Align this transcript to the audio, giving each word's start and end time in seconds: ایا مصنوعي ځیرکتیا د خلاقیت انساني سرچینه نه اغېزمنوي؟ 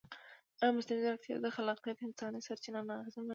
ایا 0.61 0.73
مصنوعي 0.75 1.01
ځیرکتیا 1.03 1.37
د 1.43 1.47
خلاقیت 1.55 1.97
انساني 2.01 2.39
سرچینه 2.47 2.79
نه 2.87 2.93
اغېزمنوي؟ 3.01 3.29